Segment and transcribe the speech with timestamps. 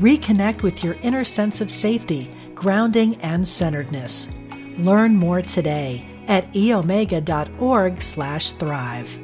[0.00, 4.34] Reconnect with your inner sense of safety, grounding, and centeredness.
[4.78, 9.23] Learn more today at eomega.org/thrive.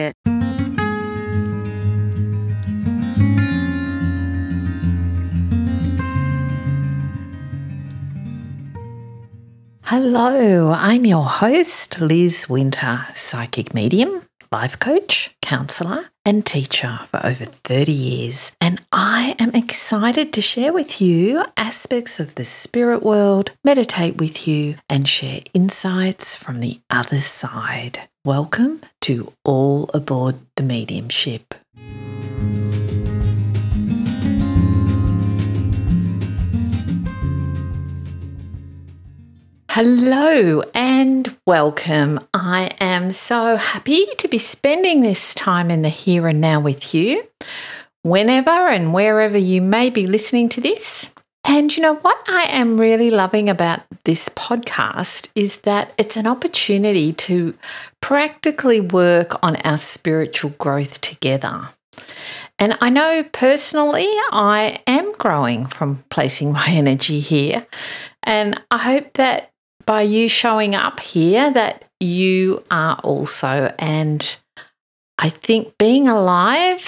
[9.91, 14.21] Hello, I'm your host, Liz Winter, psychic medium,
[14.51, 18.51] life coach, counselor, and teacher for over 30 years.
[18.59, 24.49] And I am excited to share with you aspects of the spirit world, meditate with
[24.49, 28.01] you, and share insights from the other side.
[28.25, 31.55] Welcome to All Aboard the Mediumship.
[39.73, 42.19] Hello and welcome.
[42.33, 46.93] I am so happy to be spending this time in the here and now with
[46.93, 47.25] you,
[48.01, 51.09] whenever and wherever you may be listening to this.
[51.45, 56.27] And you know what I am really loving about this podcast is that it's an
[56.27, 57.57] opportunity to
[58.01, 61.69] practically work on our spiritual growth together.
[62.59, 67.65] And I know personally I am growing from placing my energy here.
[68.23, 69.50] And I hope that
[69.85, 73.73] by you showing up here that you are also.
[73.79, 74.37] And
[75.17, 76.83] I think being alive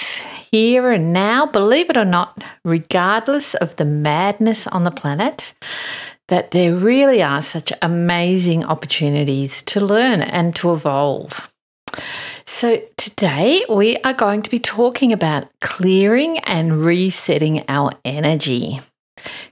[0.50, 5.54] here and now, believe it or not, regardless of the madness on the planet,
[6.28, 11.54] that there really are such amazing opportunities to learn and to evolve.
[12.46, 18.80] So, today we are going to be talking about clearing and resetting our energy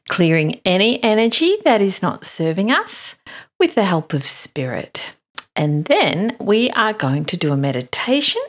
[0.09, 3.15] clearing any energy that is not serving us
[3.59, 5.13] with the help of spirit.
[5.55, 8.43] And then we are going to do a meditation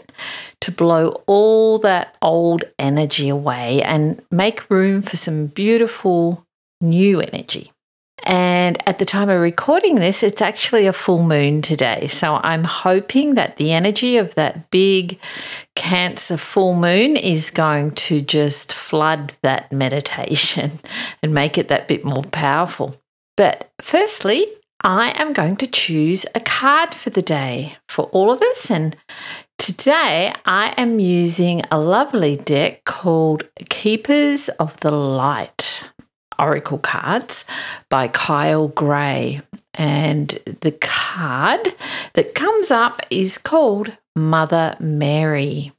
[0.61, 6.45] to blow all that old energy away and make room for some beautiful
[6.79, 7.72] new energy.
[8.23, 12.07] And at the time of recording this, it's actually a full moon today.
[12.07, 15.19] So I'm hoping that the energy of that big
[15.75, 20.72] Cancer full moon is going to just flood that meditation
[21.23, 22.95] and make it that bit more powerful.
[23.35, 24.45] But firstly,
[24.81, 28.69] I am going to choose a card for the day for all of us.
[28.69, 28.95] And
[29.57, 35.83] today I am using a lovely deck called Keepers of the Light
[36.39, 37.45] Oracle cards
[37.89, 39.41] by Kyle Gray.
[39.73, 40.29] And
[40.61, 41.67] the card
[42.13, 45.71] that comes up is called Mother Mary.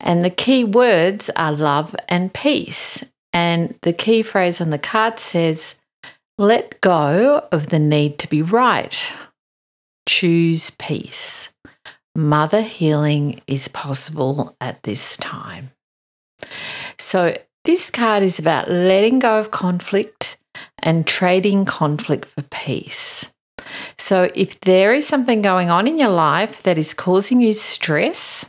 [0.00, 3.04] And the key words are love and peace.
[3.32, 5.76] And the key phrase on the card says,
[6.38, 9.12] let go of the need to be right.
[10.06, 11.48] Choose peace.
[12.14, 15.72] Mother healing is possible at this time.
[16.96, 20.38] So, this card is about letting go of conflict
[20.78, 23.30] and trading conflict for peace.
[23.98, 28.46] So, if there is something going on in your life that is causing you stress,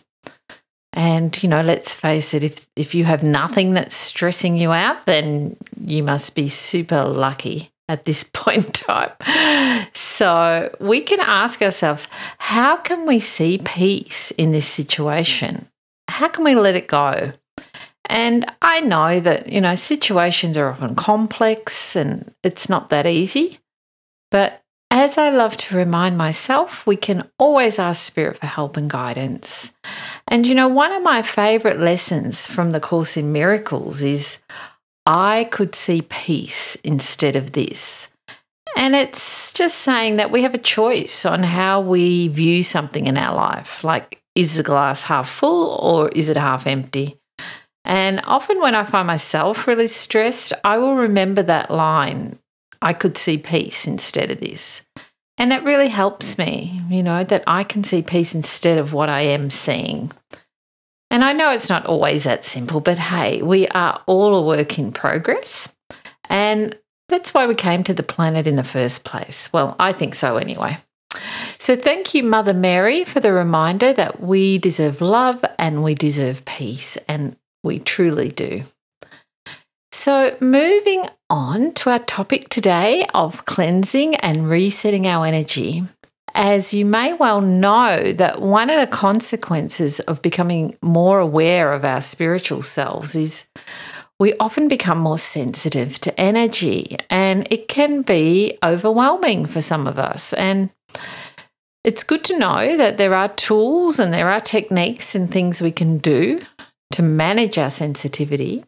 [0.94, 5.06] and you know, let's face it, if if you have nothing that's stressing you out,
[5.06, 9.90] then you must be super lucky at this point in time.
[9.94, 12.08] So, we can ask ourselves,
[12.38, 15.68] how can we see peace in this situation?
[16.08, 17.34] How can we let it go?
[18.10, 23.60] And I know that, you know, situations are often complex and it's not that easy.
[24.32, 24.62] But
[24.92, 29.74] as I love to remind myself, we can always ask Spirit for help and guidance.
[30.28, 34.40] And, you know, one of my favorite lessons from the Course in Miracles is
[35.06, 38.10] I could see peace instead of this.
[38.76, 43.18] And it's just saying that we have a choice on how we view something in
[43.18, 43.84] our life.
[43.84, 47.19] Like, is the glass half full or is it half empty?
[47.90, 52.38] And often when I find myself really stressed, I will remember that line
[52.84, 54.84] I could see peace instead of this.
[55.40, 59.10] And that really helps me, you know, that I can see peace instead of what
[59.10, 60.12] I am seeing.
[61.10, 64.78] And I know it's not always that simple, but hey, we are all a work
[64.78, 65.76] in progress.
[66.26, 66.78] And
[67.08, 69.52] that's why we came to the planet in the first place.
[69.52, 70.78] Well, I think so anyway.
[71.58, 76.46] So, thank you, Mother Mary, for the reminder that we deserve love and we deserve
[76.46, 78.64] peace, and we truly do.
[79.92, 85.84] So, moving on to our topic today of cleansing and resetting our energy.
[86.34, 91.84] As you may well know, that one of the consequences of becoming more aware of
[91.84, 93.46] our spiritual selves is
[94.20, 99.98] we often become more sensitive to energy, and it can be overwhelming for some of
[99.98, 100.34] us.
[100.34, 100.70] And
[101.84, 105.72] it's good to know that there are tools and there are techniques and things we
[105.72, 106.42] can do
[106.92, 108.64] to manage our sensitivity.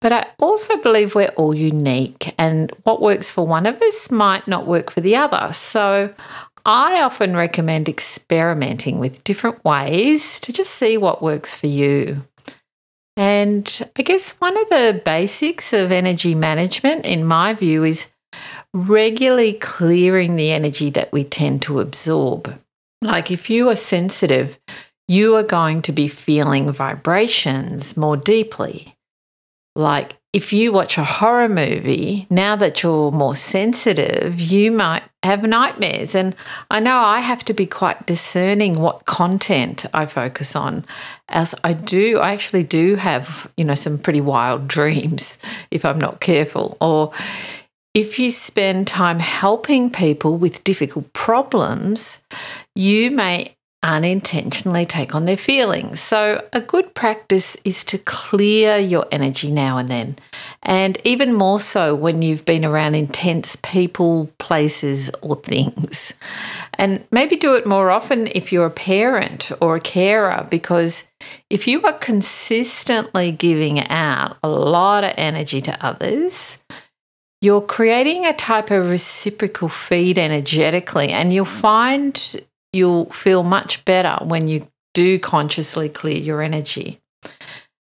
[0.00, 4.46] But I also believe we're all unique, and what works for one of us might
[4.46, 5.52] not work for the other.
[5.52, 6.14] So
[6.64, 12.22] I often recommend experimenting with different ways to just see what works for you.
[13.16, 18.08] And I guess one of the basics of energy management, in my view, is
[18.74, 22.60] regularly clearing the energy that we tend to absorb.
[23.00, 24.58] Like if you are sensitive,
[25.08, 28.96] you are going to be feeling vibrations more deeply.
[29.74, 35.42] Like if you watch a horror movie, now that you're more sensitive, you might have
[35.44, 36.14] nightmares.
[36.14, 36.36] And
[36.70, 40.84] I know I have to be quite discerning what content I focus on,
[41.28, 45.38] as I do, I actually do have, you know, some pretty wild dreams
[45.70, 46.76] if I'm not careful.
[46.80, 47.12] Or
[47.94, 52.18] if you spend time helping people with difficult problems,
[52.74, 56.00] you may unintentionally take on their feelings.
[56.00, 60.16] So, a good practice is to clear your energy now and then,
[60.62, 66.12] and even more so when you've been around intense people, places, or things.
[66.74, 71.04] And maybe do it more often if you're a parent or a carer, because
[71.48, 76.58] if you are consistently giving out a lot of energy to others,
[77.40, 84.18] you're creating a type of reciprocal feed energetically, and you'll find you'll feel much better
[84.24, 87.00] when you do consciously clear your energy.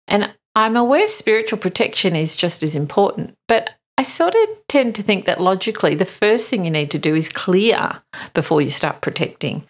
[0.08, 5.02] And I'm aware spiritual protection is just as important, but I sort of tend to
[5.02, 8.02] think that logically, the first thing you need to do is clear
[8.34, 9.64] before you start protecting,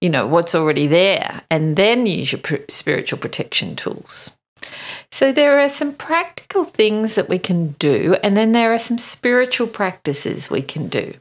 [0.00, 4.36] you know, what's already there, and then use your spiritual protection tools.
[5.12, 8.98] So, there are some practical things that we can do, and then there are some
[8.98, 11.14] spiritual practices we can do.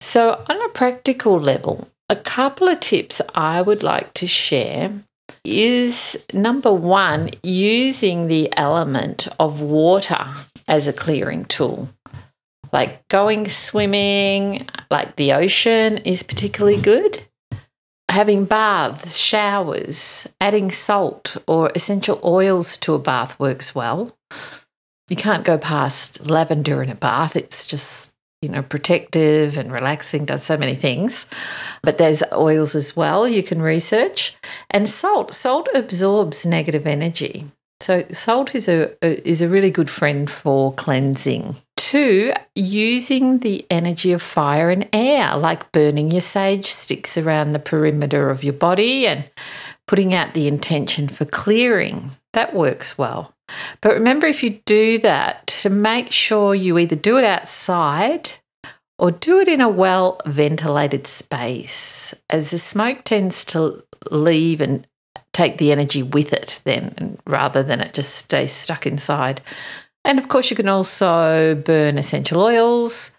[0.00, 4.92] So, on a practical level, a couple of tips I would like to share
[5.44, 10.26] is number one, using the element of water
[10.68, 11.88] as a clearing tool.
[12.72, 17.22] Like going swimming, like the ocean is particularly good.
[18.08, 24.16] Having baths, showers, adding salt or essential oils to a bath works well.
[25.08, 28.12] You can't go past lavender in a bath, it's just
[28.46, 31.26] you know, protective and relaxing, does so many things.
[31.82, 34.36] But there's oils as well you can research.
[34.70, 37.46] And salt, salt absorbs negative energy.
[37.80, 41.56] So salt is a, a is a really good friend for cleansing.
[41.76, 47.58] Two, using the energy of fire and air, like burning your sage sticks around the
[47.58, 49.28] perimeter of your body and
[49.88, 52.10] putting out the intention for clearing.
[52.32, 53.34] That works well.
[53.80, 58.30] But remember, if you do that, to make sure you either do it outside
[58.98, 64.86] or do it in a well ventilated space, as the smoke tends to leave and
[65.32, 69.40] take the energy with it, then rather than it just stays stuck inside.
[70.04, 73.10] And of course, you can also burn essential oils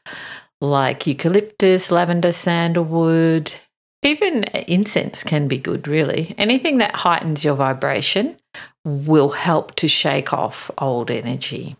[0.62, 3.53] like eucalyptus, lavender, sandalwood.
[4.01, 6.34] Even incense can be good, really.
[6.38, 8.38] Anything that heightens your vibration
[8.86, 11.75] will help to shake off old energy.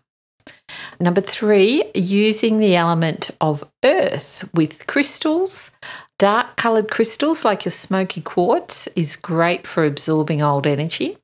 [1.00, 5.70] Number three, using the element of earth with crystals.
[6.18, 11.16] Dark coloured crystals like your smoky quartz is great for absorbing old energy.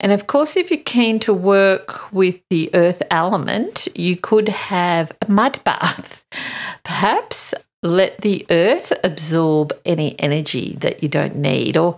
[0.00, 5.12] And of course, if you're keen to work with the earth element, you could have
[5.22, 6.24] a mud bath.
[6.84, 11.96] Perhaps let the earth absorb any energy that you don't need, or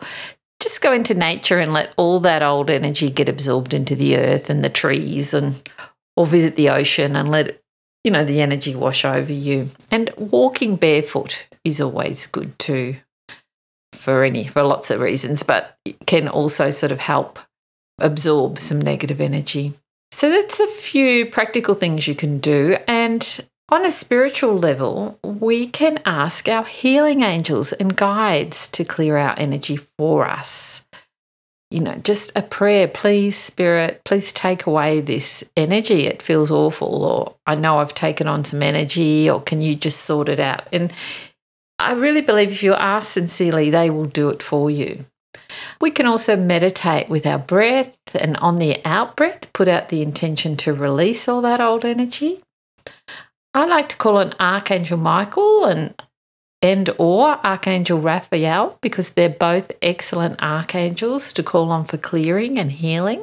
[0.61, 4.51] just go into nature and let all that old energy get absorbed into the earth
[4.51, 5.63] and the trees and
[6.19, 7.61] or visit the ocean and let
[8.05, 12.97] you know the energy wash over you and walking barefoot is always good too
[13.93, 17.39] for any for lots of reasons but can also sort of help
[17.99, 19.73] absorb some negative energy.
[20.13, 22.77] So that's a few practical things you can do.
[22.87, 29.17] And on a spiritual level, we can ask our healing angels and guides to clear
[29.17, 30.85] our energy for us.
[31.71, 36.07] You know, just a prayer, please, Spirit, please take away this energy.
[36.07, 40.01] It feels awful, or I know I've taken on some energy, or can you just
[40.01, 40.67] sort it out?
[40.73, 40.91] And
[41.79, 45.05] I really believe if you ask sincerely, they will do it for you.
[45.81, 50.03] We can also meditate with our breath and on the out breath, put out the
[50.03, 52.43] intention to release all that old energy.
[53.55, 55.95] I like to call on Archangel Michael and
[56.61, 62.73] and or Archangel Raphael because they're both excellent archangels to call on for clearing and
[62.73, 63.23] healing.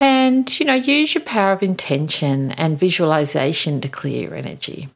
[0.00, 4.88] And you know, use your power of intention and visualization to clear energy.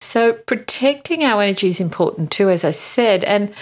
[0.00, 3.52] So protecting our energy is important too, as I said, and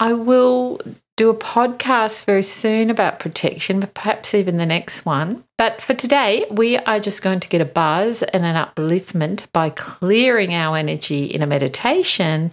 [0.00, 0.80] I will
[1.16, 5.42] do a podcast very soon about protection, but perhaps even the next one.
[5.56, 9.70] But for today, we are just going to get a buzz and an upliftment by
[9.70, 12.52] clearing our energy in a meditation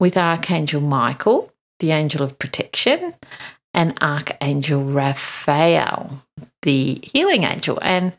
[0.00, 3.14] with Archangel Michael, the angel of protection,
[3.74, 6.10] and Archangel Raphael,
[6.62, 7.78] the healing angel.
[7.82, 8.14] And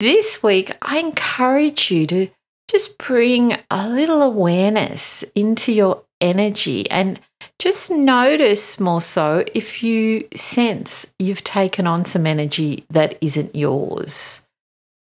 [0.00, 2.28] this week, I encourage you to
[2.68, 7.20] just bring a little awareness into your energy and
[7.60, 14.40] just notice more so if you sense you've taken on some energy that isn't yours.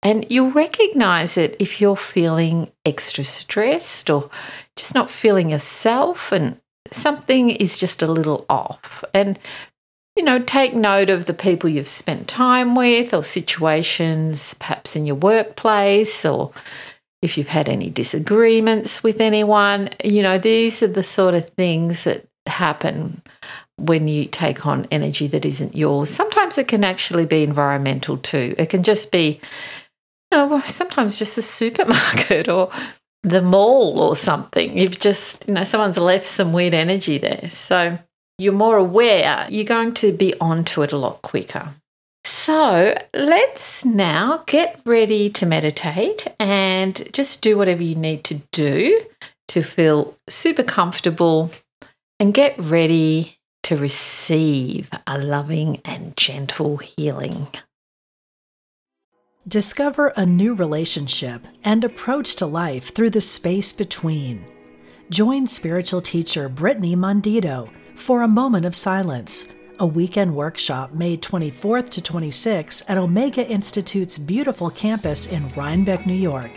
[0.02, 4.32] And you'll recognize it if you're feeling extra stressed or
[4.76, 9.04] just not feeling yourself and something is just a little off.
[9.14, 9.38] And,
[10.16, 15.06] you know, take note of the people you've spent time with or situations, perhaps in
[15.06, 16.52] your workplace or
[17.22, 19.90] if you've had any disagreements with anyone.
[20.04, 23.22] You know, these are the sort of things that happen
[23.78, 26.10] when you take on energy that isn't yours.
[26.10, 28.56] Sometimes it can actually be environmental too.
[28.58, 29.40] It can just be,
[30.32, 32.72] you know, sometimes just the supermarket or
[33.24, 34.78] the mall or something.
[34.78, 37.50] You've just, you know, someone's left some weird energy there.
[37.50, 37.98] So
[38.38, 41.70] you're more aware, you're going to be onto it a lot quicker.
[42.26, 49.02] So let's now get ready to meditate and just do whatever you need to do
[49.50, 51.52] to feel super comfortable
[52.20, 57.48] and get ready to receive a loving and gentle healing.
[59.48, 64.46] Discover a new relationship and approach to life through the space between.
[65.10, 71.90] Join spiritual teacher Brittany Mondito for a moment of silence, a weekend workshop May 24th
[71.92, 76.52] to 26th at Omega Institute's beautiful campus in Rhinebeck, New York.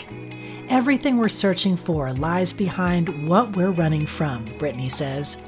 [0.69, 5.41] Everything we're searching for lies behind what we're running from, Brittany says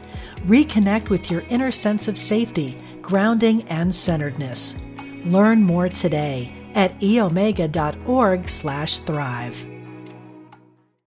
[0.47, 4.83] reconnect with your inner sense of safety, grounding, and centeredness.
[5.27, 9.67] Learn more today at eomega.org/thrive.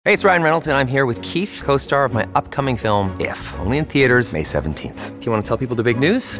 [0.04, 3.54] Hey, it's Ryan Reynolds, and I'm here with Keith, co-star of my upcoming film If,
[3.60, 5.20] only in theaters May 17th.
[5.20, 6.40] Do you want to tell people the big news?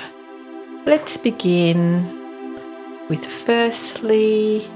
[0.83, 2.03] Let's begin
[3.07, 4.67] with firstly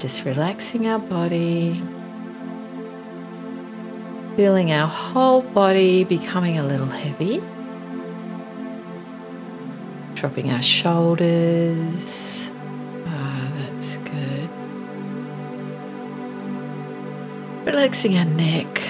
[0.00, 1.80] just relaxing our body,
[4.34, 7.40] feeling our whole body becoming a little heavy,
[10.16, 12.50] dropping our shoulders.
[13.06, 14.48] Oh, that's good.
[17.64, 18.82] Relaxing our neck,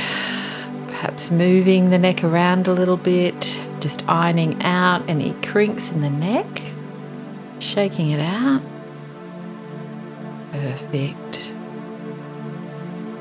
[0.86, 6.08] perhaps moving the neck around a little bit just ironing out any crinks in the
[6.08, 6.62] neck,
[7.58, 8.62] shaking it out.
[10.52, 11.52] Perfect.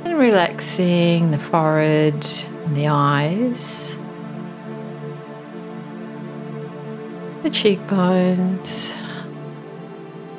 [0.05, 2.25] And relaxing the forehead
[2.65, 3.97] and the eyes,
[7.41, 8.93] the cheekbones,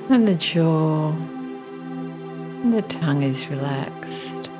[0.08, 4.50] and the jaw, and the tongue is relaxed.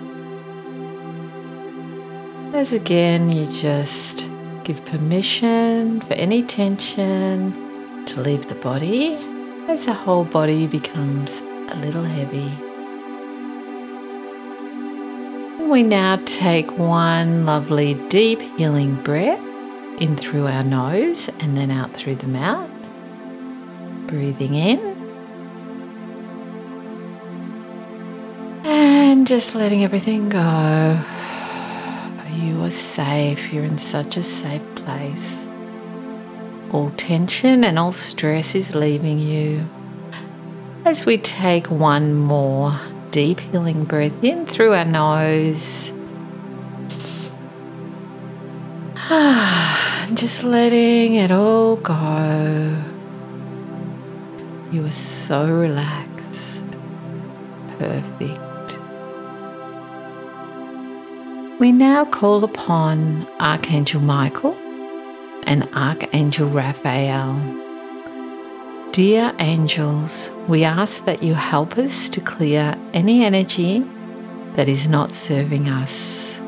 [2.53, 4.32] As again, you just
[4.65, 7.53] Give permission for any tension
[8.07, 9.17] to leave the body
[9.69, 12.49] as the whole body becomes a little heavy.
[15.69, 19.45] We now take one lovely deep healing breath
[19.99, 22.71] in through our nose and then out through the mouth.
[24.07, 24.79] Breathing in.
[28.65, 31.03] And just letting everything go.
[32.43, 33.53] You are safe.
[33.53, 35.47] You're in such a safe place.
[36.73, 39.65] All tension and all stress is leaving you.
[40.85, 42.81] As we take one more
[43.13, 45.93] deep healing breath in through our nose.
[50.15, 52.83] Just letting it all go.
[54.73, 56.65] You are so relaxed.
[57.79, 58.42] Perfect.
[61.63, 64.57] We now call upon Archangel Michael
[65.45, 67.39] and Archangel Raphael.
[68.91, 73.87] Dear angels, we ask that you help us to clear any energy
[74.55, 76.41] that is not serving us.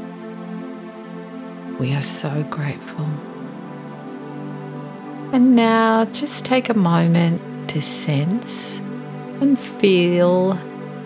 [1.79, 3.07] We are so grateful.
[5.33, 8.81] And now just take a moment to sense
[9.41, 10.59] and feel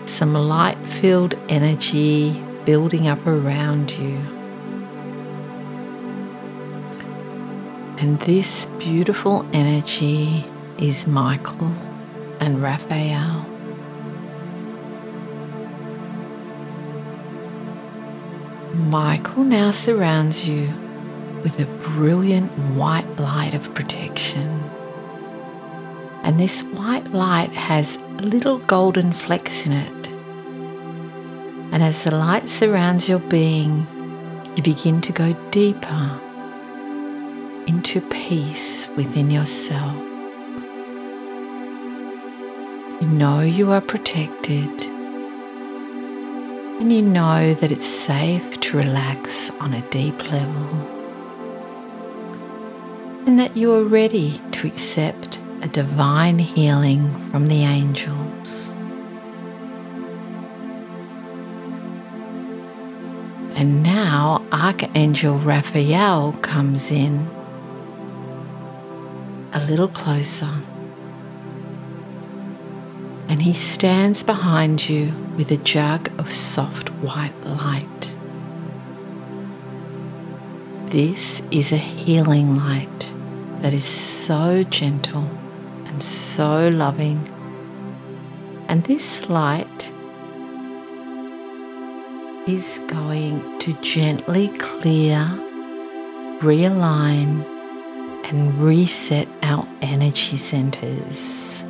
[0.07, 4.15] some light filled energy building up around you.
[7.97, 10.45] And this beautiful energy
[10.77, 11.73] is Michael
[12.39, 13.43] and Raphael.
[18.75, 20.71] Michael now surrounds you
[21.41, 24.47] with a brilliant white light of protection.
[26.21, 29.98] And this white light has little golden flecks in it.
[31.71, 33.85] And as the light surrounds your being,
[34.55, 36.19] you begin to go deeper
[37.67, 39.95] into peace within yourself.
[42.99, 44.81] You know you are protected,
[46.79, 50.67] and you know that it's safe to relax on a deep level,
[53.25, 58.28] and that you are ready to accept a divine healing from the angels.
[63.59, 67.27] And now Archangel Raphael comes in
[69.51, 70.49] a little closer.
[73.27, 78.15] And he stands behind you with a jug of soft white light.
[80.85, 83.13] This is a healing light
[83.59, 85.29] that is so gentle
[85.85, 87.27] and so loving.
[88.69, 89.91] And this light
[92.49, 95.19] is going to gently clear,
[96.39, 97.45] realign,
[98.25, 101.63] and reset our energy centers.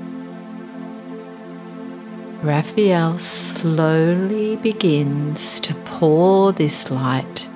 [2.41, 7.49] Raphael slowly begins to pour this light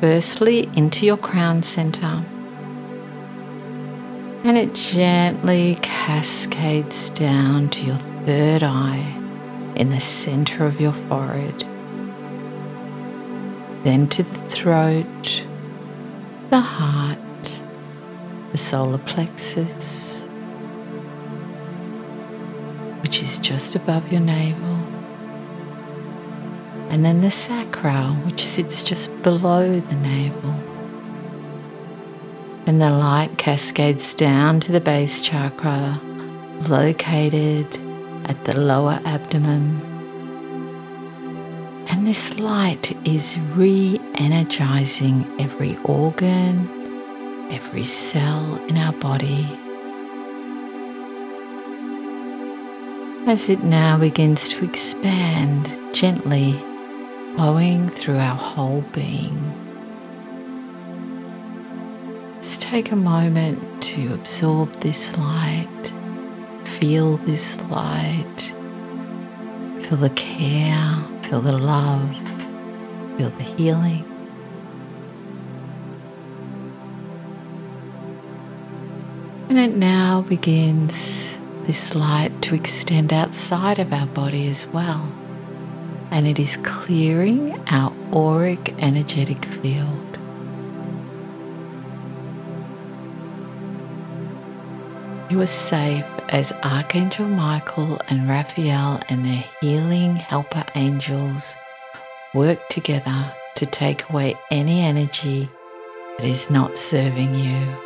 [0.00, 2.24] firstly into your crown center
[4.44, 9.22] and it gently cascades down to your third eye
[9.76, 11.64] in the center of your forehead,
[13.84, 15.44] then to the throat,
[16.50, 17.18] the heart
[18.52, 20.20] the solar plexus,
[23.00, 24.76] which is just above your navel,
[26.90, 30.54] and then the sacral, which sits just below the navel.
[32.66, 35.98] And the light cascades down to the base chakra,
[36.68, 37.66] located
[38.26, 39.91] at the lower abdomen.
[42.12, 46.68] This light is re energizing every organ,
[47.50, 49.46] every cell in our body.
[53.26, 56.52] As it now begins to expand gently,
[57.34, 59.38] flowing through our whole being.
[62.42, 65.94] Just take a moment to absorb this light,
[66.64, 68.52] feel this light,
[69.80, 72.14] feel the care, feel the love,
[73.16, 74.04] feel the healing.
[79.48, 85.10] And it now begins this light to extend outside of our body as well.
[86.10, 90.18] And it is clearing our auric energetic field.
[95.30, 101.54] You are safe as Archangel Michael and Raphael and their healing helper angels
[102.32, 105.46] work together to take away any energy
[106.16, 107.76] that is not serving you.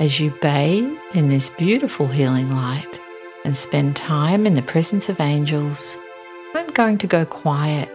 [0.00, 2.98] As you bathe in this beautiful healing light
[3.44, 5.98] and spend time in the presence of angels,
[6.54, 7.90] I'm going to go quiet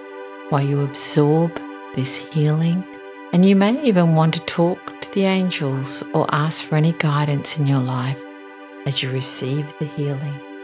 [0.50, 1.60] while you absorb
[1.96, 2.86] this healing.
[3.34, 7.58] And you may even want to talk to the angels or ask for any guidance
[7.58, 8.22] in your life
[8.86, 10.55] as you receive the healing.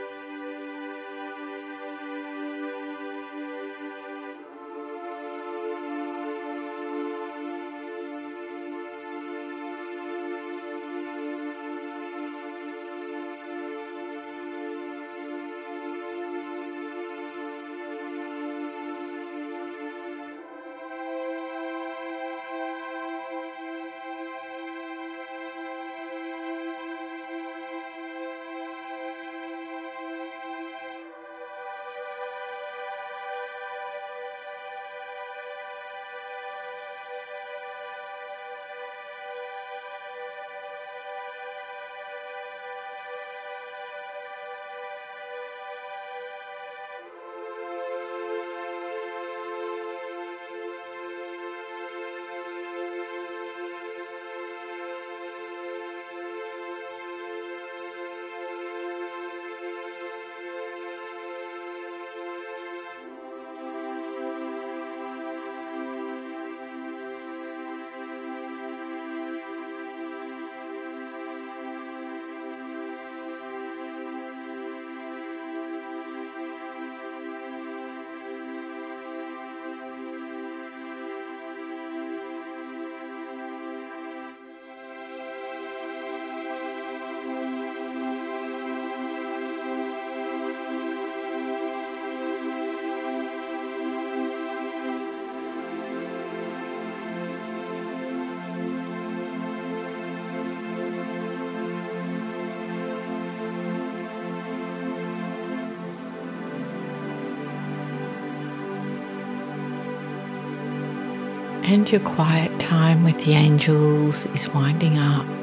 [111.72, 115.41] And your quiet time with the angels is winding up.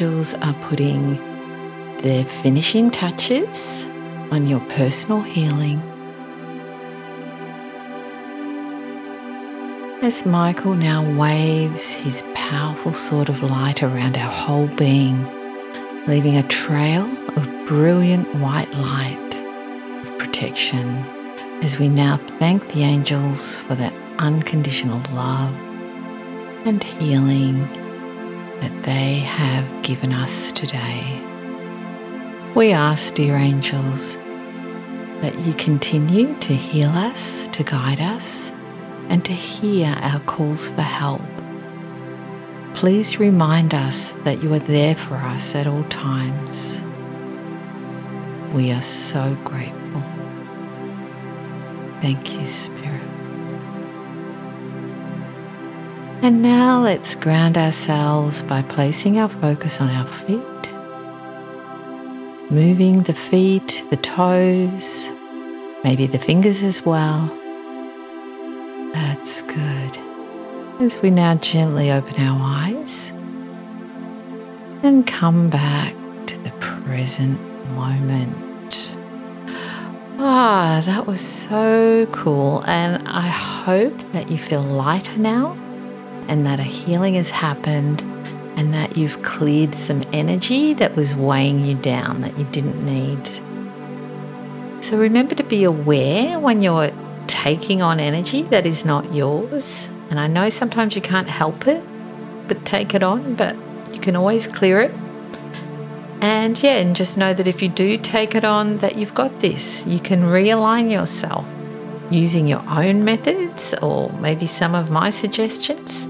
[0.00, 1.16] Angels are putting
[1.98, 3.84] their finishing touches
[4.30, 5.78] on your personal healing.
[10.02, 15.22] As Michael now waves his powerful sword of light around our whole being,
[16.06, 17.04] leaving a trail
[17.36, 19.34] of brilliant white light
[20.02, 20.86] of protection,
[21.62, 25.54] as we now thank the angels for their unconditional love
[26.64, 27.68] and healing
[28.60, 31.20] that they have given us today.
[32.54, 34.16] We ask, dear angels,
[35.22, 38.50] that you continue to heal us, to guide us,
[39.08, 41.22] and to hear our calls for help.
[42.74, 46.82] Please remind us that you are there for us at all times.
[48.54, 50.02] We are so grateful.
[52.00, 52.99] Thank you, Spirit.
[56.22, 60.72] And now let's ground ourselves by placing our focus on our feet,
[62.50, 65.08] moving the feet, the toes,
[65.82, 67.22] maybe the fingers as well.
[68.92, 69.98] That's good.
[70.80, 73.12] As we now gently open our eyes
[74.82, 75.94] and come back
[76.26, 78.94] to the present moment.
[80.18, 82.62] Ah, that was so cool.
[82.66, 85.56] And I hope that you feel lighter now
[86.30, 88.02] and that a healing has happened
[88.56, 93.28] and that you've cleared some energy that was weighing you down that you didn't need.
[94.82, 96.92] So remember to be aware when you're
[97.26, 99.88] taking on energy that is not yours.
[100.08, 101.82] And I know sometimes you can't help it,
[102.46, 103.56] but take it on, but
[103.92, 104.94] you can always clear it.
[106.20, 109.40] And yeah, and just know that if you do take it on, that you've got
[109.40, 109.84] this.
[109.84, 111.44] You can realign yourself
[112.08, 116.08] using your own methods or maybe some of my suggestions.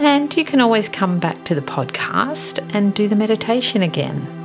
[0.00, 4.38] And you can always come back to the podcast and do the meditation again.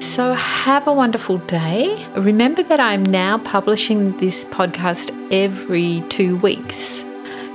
[0.00, 2.06] So, have a wonderful day.
[2.14, 7.02] Remember that I'm now publishing this podcast every two weeks.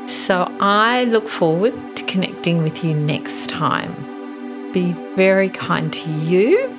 [0.08, 3.94] So, I look forward to connecting with you next time.
[4.74, 6.70] Be very kind to you.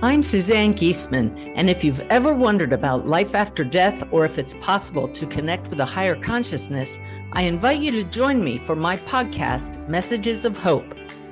[0.03, 4.55] I'm Suzanne Giesemann, and if you've ever wondered about life after death or if it's
[4.55, 6.99] possible to connect with a higher consciousness,
[7.33, 10.93] I invite you to join me for my podcast, Messages of Hope.